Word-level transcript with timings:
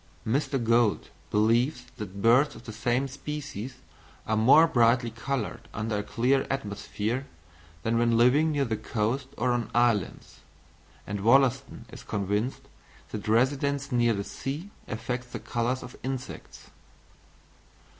Mr. 0.25 0.57
Gould 0.61 1.09
believes 1.29 1.83
that 1.97 2.23
birds 2.23 2.55
of 2.55 2.63
the 2.65 2.71
same 2.73 3.07
species 3.07 3.75
are 4.25 4.35
more 4.35 4.65
brightly 4.65 5.11
coloured 5.11 5.67
under 5.75 5.99
a 5.99 6.03
clear 6.03 6.47
atmosphere, 6.49 7.27
than 7.83 7.99
when 7.99 8.17
living 8.17 8.51
near 8.51 8.65
the 8.65 8.75
coast 8.77 9.27
or 9.37 9.51
on 9.51 9.69
islands; 9.75 10.39
and 11.05 11.21
Wollaston 11.23 11.85
is 11.93 12.01
convinced 12.01 12.63
that 13.11 13.27
residence 13.27 13.91
near 13.91 14.15
the 14.15 14.23
sea 14.23 14.71
affects 14.87 15.27
the 15.27 15.39
colours 15.39 15.83
of 15.83 15.95
insects. 16.01 16.71